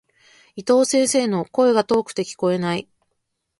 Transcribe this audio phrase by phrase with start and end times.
[0.55, 2.89] 伊藤先生の、声が遠くて聞こえない。